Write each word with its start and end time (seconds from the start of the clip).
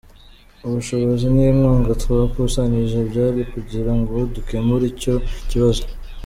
Ubushobozi 0.67 1.25
n’inkunga 1.35 1.91
twakusanyije 2.03 2.97
byari 3.09 3.37
ukugira 3.45 3.91
ngo 3.99 4.15
dukemure 4.35 4.85
icyo 4.93 5.15
kibazo. 5.49 5.83